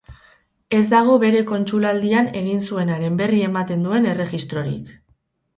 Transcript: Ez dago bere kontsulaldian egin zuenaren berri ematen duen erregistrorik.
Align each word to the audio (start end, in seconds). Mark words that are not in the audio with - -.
Ez 0.77 0.85
dago 0.93 1.17
bere 1.23 1.43
kontsulaldian 1.51 2.31
egin 2.41 2.63
zuenaren 2.71 3.21
berri 3.23 3.45
ematen 3.51 3.87
duen 3.89 4.11
erregistrorik. 4.15 4.91